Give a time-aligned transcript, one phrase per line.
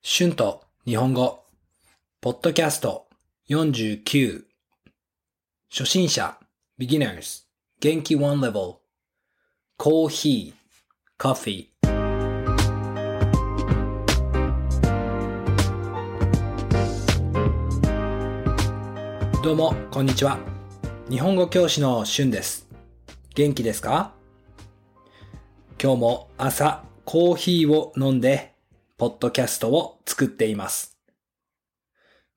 [0.00, 1.44] 春と日本語、
[2.20, 3.08] ポッドキャスト。
[3.50, 4.44] 49、
[5.70, 6.38] 初心者、
[6.78, 7.44] beginners、
[7.80, 8.14] 元気。
[8.14, 8.76] One level、
[9.76, 11.66] コーヒー、coffee、
[19.42, 20.38] どうも、こんにちは。
[21.10, 22.68] 日本語教師の春です。
[23.34, 24.12] 元気ですか？
[25.82, 28.54] 今日も朝コーヒーを飲んで、
[28.98, 30.98] ポッドキャストを作っています。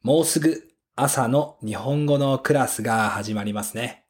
[0.03, 0.61] もうすぐ
[0.95, 4.05] 朝の日本語のクラスが始まりますね。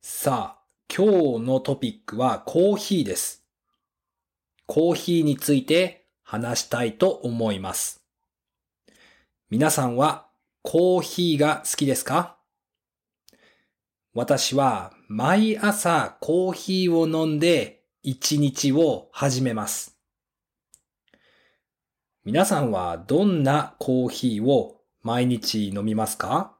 [0.00, 3.44] さあ、今日のトピックはコーヒーです。
[4.66, 8.04] コーヒーについて話したいと思います。
[9.48, 10.26] 皆さんは
[10.62, 12.38] コーヒーが好きですか？
[14.14, 19.95] 私は毎朝コーヒーを飲んで一日を始めます。
[22.26, 26.56] 皆さんはどんなコーヒーを毎日飲みますか？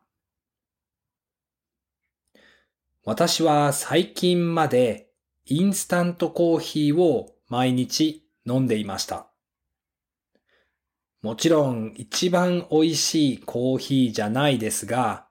[3.02, 5.08] 私は最近まで
[5.44, 9.26] インスタントコーヒーを毎日飲んでいました。
[11.20, 15.26] もちろん一番美味しいコーヒーじゃないですが、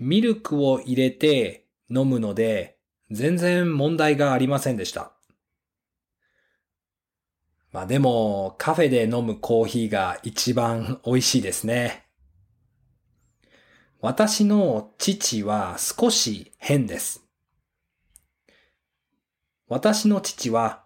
[0.00, 2.76] ミルクを入れて飲むので
[3.12, 5.12] 全然問題がありませんでした。
[7.72, 12.06] まあでもカフェで飲むコーヒーが一番美味しいですね。
[14.00, 17.24] 私の父は少し変です。
[19.68, 20.84] 私の父は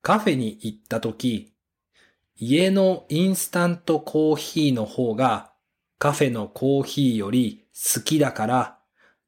[0.00, 1.52] カフェに行った時、
[2.36, 5.52] 家のインスタントコーヒーの方が
[5.98, 8.78] カフェのコーヒーより好きだから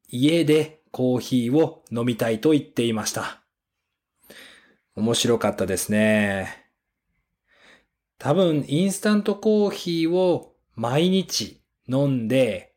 [0.09, 3.43] 家でコーヒーを飲みたいと言っていました。
[4.95, 6.64] 面白かったですね。
[8.17, 12.73] 多分インスタントコーヒーを毎日飲んで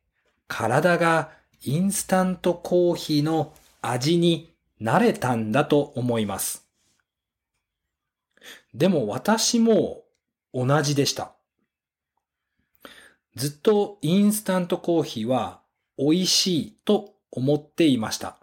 [0.46, 1.30] 体が
[1.62, 3.52] インスタントコーヒーの
[3.82, 6.66] 味に慣れたんだと思います。
[8.74, 10.04] でも私も
[10.54, 11.32] 同じでした。
[13.34, 15.60] ずっとインスタントコーヒーは
[15.96, 18.36] 美味しいと思っていました。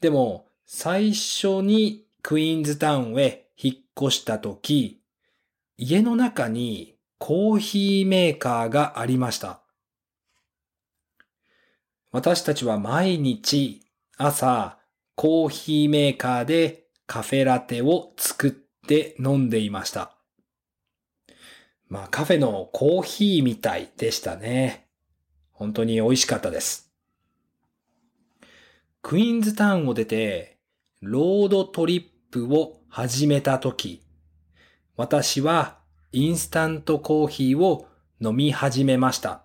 [0.00, 3.47] でも最初にクイーンズタウンへ
[4.00, 5.00] 越した時、
[5.76, 9.60] 家の中にコーヒーメーカーがありました。
[12.10, 13.82] 私たちは毎日
[14.16, 14.78] 朝
[15.14, 20.14] コーヒーメーカーでカフェラテを作って飲んでいました。
[21.88, 24.86] まあカフェのコーヒーみたいでしたね。
[25.52, 26.92] 本当に美味しかったです。
[29.02, 30.58] クイーンズタウンを出て
[31.00, 34.02] ロードトリップを始めた時、
[34.96, 35.78] 私は
[36.10, 37.86] インスタントコーヒーを
[38.20, 39.42] 飲み始めました。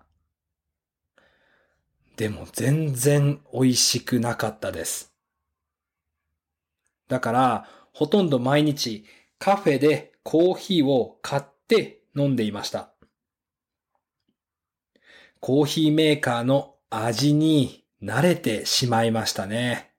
[2.16, 5.12] でも全然美味しくなかったです。
[7.08, 9.04] だから、ほとんど毎日
[9.38, 12.92] カフェでコーヒーを買って飲んでいました。
[15.40, 19.93] コーヒーメーカーの味に慣れてしまいましたね。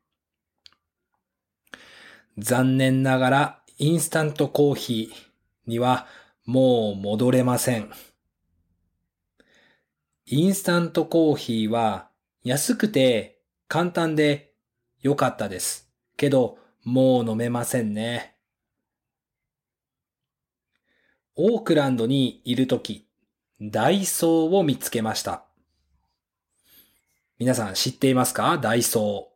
[2.37, 6.07] 残念ながらインスタントコーヒーには
[6.45, 7.91] もう戻れません。
[10.25, 12.09] インスタントコーヒーは
[12.43, 14.53] 安くて簡単で
[15.01, 15.89] 良かったです。
[16.17, 18.35] けどもう飲めませんね。
[21.35, 23.07] オークランドにいるとき、
[23.61, 25.45] ダイソーを見つけました。
[27.37, 28.57] 皆さん知っていますか？
[28.57, 29.31] ダイソ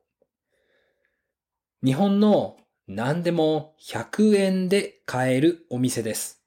[1.84, 1.86] ー。
[1.86, 2.58] 日本の
[2.92, 6.42] 何でも100円で買えるお店です。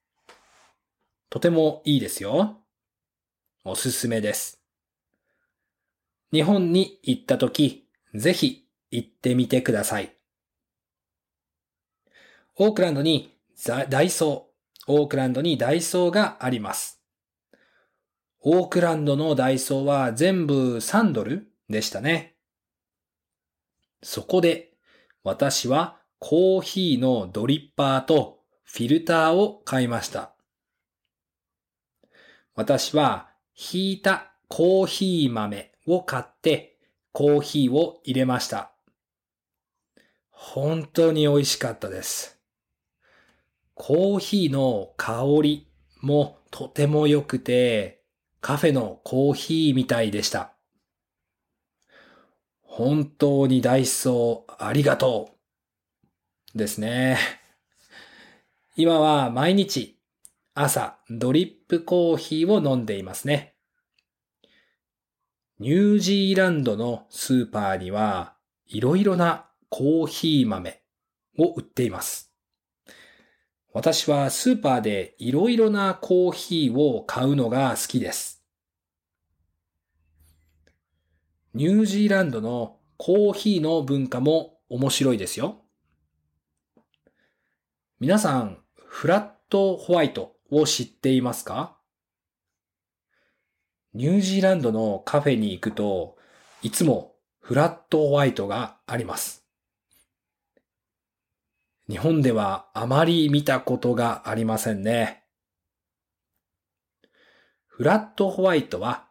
[1.30, 2.58] とてもいいですよ。
[3.62, 4.60] おすすめです。
[6.32, 10.16] 日本に行ったとき、ぜひ行ってみてください。
[12.56, 13.38] オークランドに
[13.88, 17.00] ダイソー、オークランドにダイソーがあります。
[18.40, 22.34] オークランドのダイソーは全部3ドルでしたね。
[24.02, 24.72] そこで
[25.22, 30.32] 私はコーヒーのドリッパーとフィルターを買いました。
[32.54, 36.78] 私はひいたコーヒー豆を買って
[37.10, 38.70] コーヒーを入れました。
[40.30, 42.38] 本当に美味しかったです。
[43.74, 45.66] コーヒーの香り
[46.02, 48.00] もとても良くて
[48.40, 50.52] カフェのコーヒーみたいでした。
[52.62, 55.41] 本当にダイソーありがとう
[56.54, 57.18] ですね。
[58.76, 59.98] 今は毎日
[60.54, 63.54] 朝ドリップコーヒーを飲んでいますね。
[65.58, 68.34] ニュージーランドのスーパーには
[68.66, 70.82] いろいろなコーヒー豆
[71.38, 72.34] を売っています。
[73.72, 78.44] 私はスーパーでいろいろなコーヒーを買うのが好きです。
[81.54, 85.61] ニュージーランドのコーヒーの文化も面白いですよ。
[88.02, 91.78] 皆さん、フラットホワイトを知っていますか？
[93.94, 96.16] ニュージーランドのカフェに行くと
[96.62, 99.44] いつもフラットホワイトがあります。
[101.88, 105.22] 日本ではあまり見たことがありませんね。
[107.68, 109.06] フラットホワイトは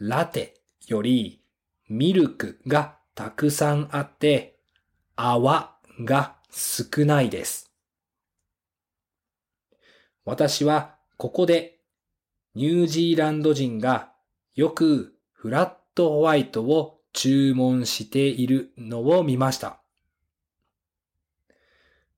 [0.00, 1.44] ラテより
[1.88, 4.58] ミルクがたくさんあって
[5.14, 7.68] 泡が少ないです。
[10.24, 11.78] 私はここで
[12.54, 14.12] ニュージーランド人が
[14.54, 19.80] よくフラットホワイトを注文しているのを見ました。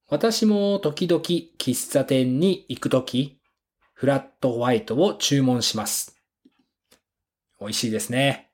[0.08, 3.40] 私も時々喫茶店に行くとき、
[3.94, 6.20] フラットホワイトを注文します。
[7.60, 8.50] 美味しいですね。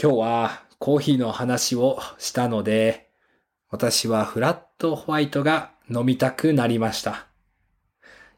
[0.00, 3.10] 今日はコーヒーの話をしたので、
[3.70, 7.26] 私はフラットホワイトが飲みたくなりました。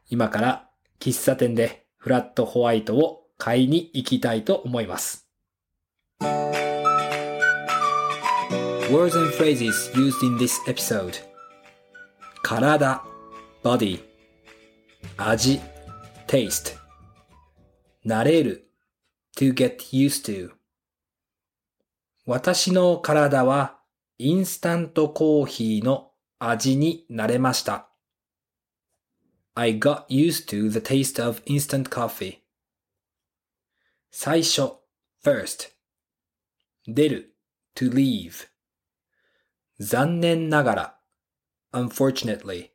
[0.08, 0.70] 今から
[1.00, 5.28] 喫茶店でフラットホワイトを買いに行きたいと思います。
[8.90, 11.14] Words and phrases used in this episode
[12.44, 13.02] 体
[13.64, 14.00] body
[15.16, 15.60] 味
[16.28, 16.76] taste
[18.04, 18.70] 慣れる
[19.37, 20.52] to get used to
[22.26, 23.81] 私の体は
[24.19, 26.06] インスタントコーヒーの
[26.38, 27.88] 味に慣れました。
[29.54, 32.38] I got used to the taste of instant coffee.
[34.10, 34.80] 最初
[35.22, 35.70] first
[36.86, 37.34] 出る
[37.74, 38.48] to leave
[39.78, 40.98] 残念ながら
[41.72, 42.70] unfortunately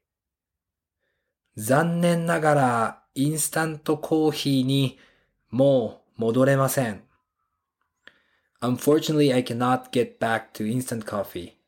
[1.55, 4.97] 残念ながらインスタントコーヒーに
[5.49, 7.03] もう戻れません。
[8.61, 11.60] Unfortunately, I cannot get back to instant coffee.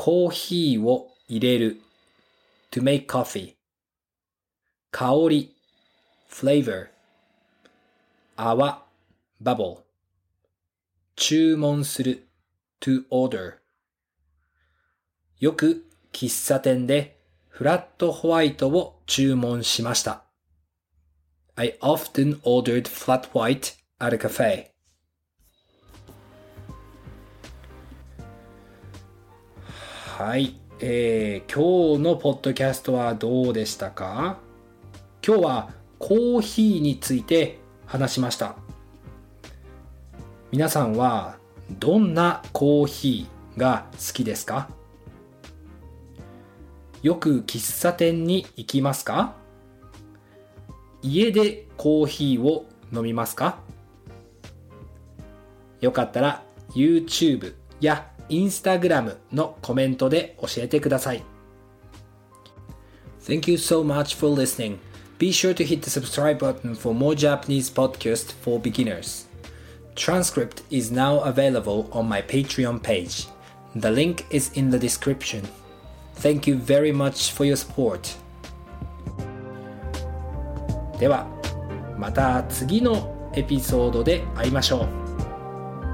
[0.00, 1.80] コーヒーを入れる
[2.70, 3.56] to make coffee
[4.92, 5.56] 香り
[6.30, 6.86] flavor
[8.36, 8.78] 泡
[9.42, 9.78] bubble
[11.16, 12.28] 注文する
[12.80, 13.54] to order
[15.40, 17.18] よく喫茶店で
[17.48, 20.22] フラットホワイトを注文しました。
[21.56, 24.77] I often ordered flat white at a cafe.
[30.18, 30.56] はい。
[30.80, 34.38] えー、今日のポッドキャストはどうでしたか？
[35.24, 35.70] 今日は
[36.00, 38.56] コーヒーについて話しました。
[40.50, 41.36] 皆さんは
[41.70, 44.68] どんなコーヒーが好きですか？
[47.04, 49.36] よく喫茶店に行きますか？
[51.00, 53.60] 家でコーヒーを飲みますか？
[55.80, 61.23] よかったら YouTube や インスタグラムのコメントで教えてください。
[63.25, 64.77] Thank you so much for listening.
[65.17, 69.27] Be sure to hit the subscribe button for more Japanese podcasts for beginners.
[69.95, 73.27] Transcript is now available on my Patreon page.
[73.75, 75.47] The link is in the description.
[76.15, 78.17] Thank you very much for your support.
[80.99, 81.27] では、
[81.97, 84.85] また次のエピソードで会いましょ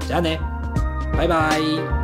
[0.00, 0.04] う。
[0.06, 0.40] じゃあね。
[1.16, 2.03] バイバイ。